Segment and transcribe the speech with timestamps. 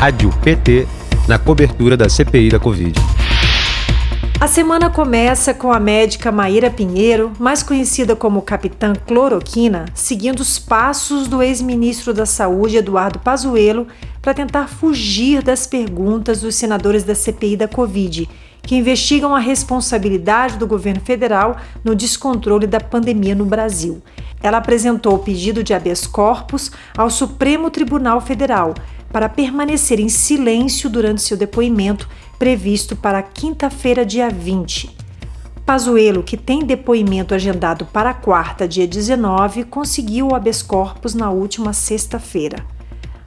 [0.00, 0.88] Rádio PT
[1.28, 2.98] na cobertura da CPI da Covid.
[4.40, 10.58] A semana começa com a médica Maíra Pinheiro, mais conhecida como Capitã Cloroquina, seguindo os
[10.58, 13.86] passos do ex-ministro da Saúde Eduardo Pazuello
[14.22, 18.26] para tentar fugir das perguntas dos senadores da CPI da Covid,
[18.62, 24.02] que investigam a responsabilidade do governo federal no descontrole da pandemia no Brasil.
[24.42, 28.74] Ela apresentou o pedido de habeas corpus ao Supremo Tribunal Federal
[29.12, 32.08] para permanecer em silêncio durante seu depoimento
[32.38, 34.96] previsto para quinta-feira, dia 20.
[35.66, 41.72] Pazuello, que tem depoimento agendado para quarta, dia 19, conseguiu o habeas corpus na última
[41.72, 42.64] sexta-feira.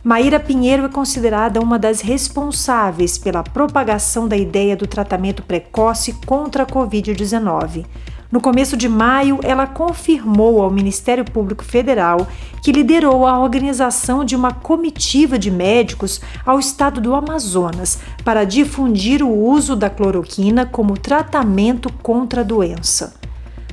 [0.04, 6.64] Maíra Pinheiro é considerada uma das responsáveis pela propagação da ideia do tratamento precoce contra
[6.64, 7.86] a Covid-19.
[8.34, 12.28] No começo de maio, ela confirmou ao Ministério Público Federal
[12.64, 19.22] que liderou a organização de uma comitiva de médicos ao estado do Amazonas para difundir
[19.22, 23.23] o uso da cloroquina como tratamento contra a doença.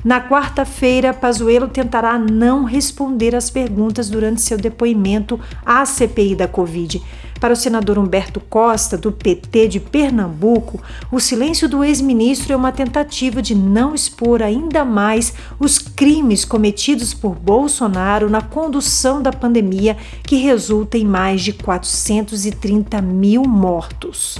[0.03, 7.01] Na quarta-feira, Pazuello tentará não responder às perguntas durante seu depoimento à CPI da Covid.
[7.39, 12.71] Para o senador Humberto Costa, do PT de Pernambuco, o silêncio do ex-ministro é uma
[12.71, 19.97] tentativa de não expor ainda mais os crimes cometidos por Bolsonaro na condução da pandemia,
[20.23, 24.39] que resulta em mais de 430 mil mortos.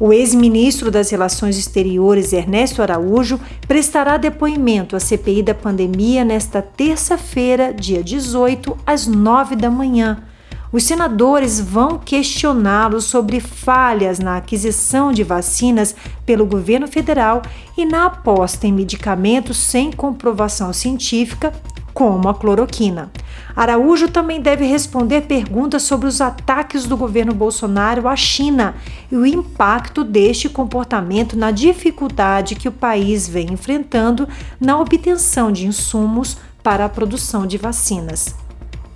[0.00, 7.72] O ex-ministro das Relações Exteriores, Ernesto Araújo, prestará depoimento à CPI da pandemia nesta terça-feira,
[7.72, 10.24] dia 18, às 9 da manhã.
[10.72, 17.42] Os senadores vão questioná-lo sobre falhas na aquisição de vacinas pelo governo federal
[17.76, 21.52] e na aposta em medicamentos sem comprovação científica
[21.92, 23.10] como a cloroquina.
[23.54, 28.74] Araújo também deve responder perguntas sobre os ataques do governo Bolsonaro à China
[29.10, 34.26] e o impacto deste comportamento na dificuldade que o país vem enfrentando
[34.60, 38.34] na obtenção de insumos para a produção de vacinas.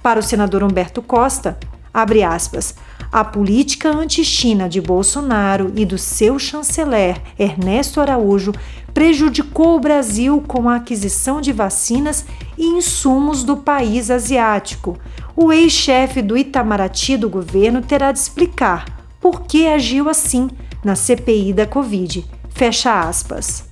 [0.03, 1.59] Para o senador Humberto Costa,
[1.93, 2.75] abre aspas,
[3.17, 8.53] a política anti-China de Bolsonaro e do seu chanceler Ernesto Araújo
[8.93, 12.27] prejudicou o Brasil com a aquisição de vacinas
[12.59, 14.99] e insumos do país asiático.
[15.35, 18.85] O ex-chefe do Itamaraty do governo terá de explicar
[19.19, 20.51] por que agiu assim
[20.85, 22.23] na CPI da Covid.
[22.51, 23.66] Fecha aspas.